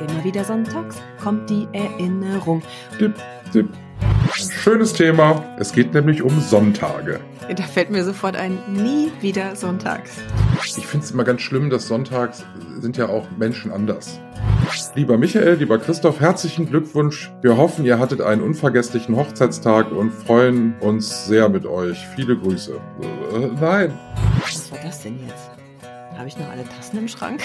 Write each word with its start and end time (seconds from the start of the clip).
Immer 0.00 0.24
wieder 0.24 0.44
sonntags 0.44 0.96
kommt 1.22 1.50
die 1.50 1.68
Erinnerung. 1.72 2.62
Dip, 2.98 3.14
dip. 3.52 3.68
Schönes 4.32 4.92
Thema. 4.92 5.44
Es 5.58 5.72
geht 5.72 5.92
nämlich 5.92 6.22
um 6.22 6.40
Sonntage. 6.40 7.20
Da 7.54 7.62
fällt 7.64 7.90
mir 7.90 8.04
sofort 8.04 8.36
ein, 8.36 8.58
nie 8.72 9.10
wieder 9.20 9.56
sonntags. 9.56 10.12
Ich 10.64 10.86
finde 10.86 11.04
es 11.04 11.10
immer 11.10 11.24
ganz 11.24 11.42
schlimm, 11.42 11.68
dass 11.68 11.88
sonntags 11.88 12.44
sind 12.80 12.96
ja 12.96 13.08
auch 13.08 13.26
Menschen 13.36 13.72
anders. 13.72 14.20
Lieber 14.94 15.18
Michael, 15.18 15.54
lieber 15.54 15.78
Christoph, 15.78 16.20
herzlichen 16.20 16.66
Glückwunsch. 16.66 17.30
Wir 17.42 17.56
hoffen, 17.56 17.84
ihr 17.84 17.98
hattet 17.98 18.20
einen 18.20 18.42
unvergesslichen 18.42 19.16
Hochzeitstag 19.16 19.90
und 19.90 20.12
freuen 20.12 20.74
uns 20.80 21.26
sehr 21.26 21.48
mit 21.48 21.66
euch. 21.66 21.98
Viele 22.14 22.36
Grüße. 22.36 22.80
Äh, 23.02 23.38
nein. 23.60 23.98
Was 24.42 24.70
war 24.70 24.78
das 24.82 25.02
denn 25.02 25.18
jetzt? 25.26 25.50
Habe 26.16 26.28
ich 26.28 26.38
noch 26.38 26.48
alle 26.50 26.64
Tassen 26.64 26.98
im 26.98 27.08
Schrank? 27.08 27.42